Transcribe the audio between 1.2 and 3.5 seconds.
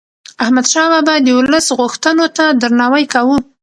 د ولس غوښتنو ته درناوی کاوه.